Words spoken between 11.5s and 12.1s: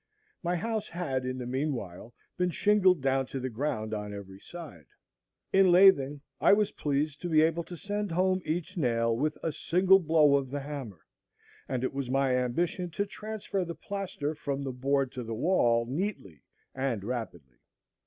and it was